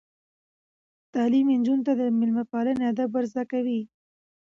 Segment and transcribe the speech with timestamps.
[1.13, 3.81] تعلیم نجونو ته د میلمه پالنې آداب ور زده کوي.